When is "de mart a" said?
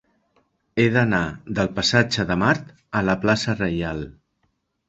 2.31-3.07